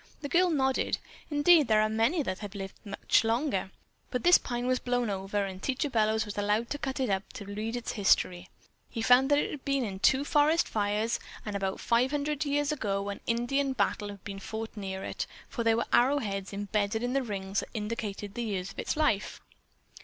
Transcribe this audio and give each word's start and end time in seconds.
The 0.21 0.29
girl 0.29 0.49
nodded. 0.49 0.97
"Indeed, 1.29 1.67
there 1.67 1.79
are 1.83 1.87
many 1.87 2.23
that 2.23 2.39
have 2.39 2.55
lived 2.55 2.73
much 2.83 3.23
longer, 3.23 3.69
but 4.09 4.23
this 4.23 4.39
pine 4.39 4.65
was 4.65 4.79
blown 4.79 5.11
over, 5.11 5.45
and 5.45 5.61
Teacher 5.61 5.91
Bellows 5.91 6.25
was 6.25 6.39
allowed 6.39 6.71
to 6.71 6.79
cut 6.79 6.99
it 6.99 7.11
up 7.11 7.31
to 7.33 7.45
read 7.45 7.75
its 7.75 7.91
life 7.91 7.97
history. 7.97 8.49
He 8.89 9.03
found 9.03 9.29
that 9.29 9.37
it 9.37 9.51
had 9.51 9.63
been 9.63 9.83
in 9.85 9.99
two 9.99 10.25
forest 10.25 10.67
fires, 10.67 11.19
and 11.45 11.55
about 11.55 11.79
five 11.79 12.09
hundred 12.09 12.45
years 12.45 12.71
ago 12.71 13.09
an 13.09 13.19
Indian 13.27 13.73
battle 13.73 14.09
had 14.09 14.23
been 14.23 14.39
fought 14.39 14.75
near 14.75 15.03
it, 15.03 15.27
for 15.47 15.63
there 15.63 15.77
were 15.77 15.85
arrow 15.93 16.17
heads 16.17 16.51
imbedded 16.51 17.03
in 17.03 17.13
the 17.13 17.21
rings 17.21 17.59
that 17.59 17.69
indicated 17.75 18.33
that 18.33 18.41
year 18.41 18.61
of 18.61 18.79
its 18.79 18.97
life." 18.97 19.39